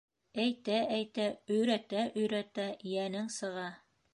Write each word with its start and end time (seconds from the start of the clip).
Әйтә-әйтә, 0.43 1.27
өйрәтә-өйрәтә 1.57 2.67
йәнең 2.95 3.33
сыға. 3.37 3.69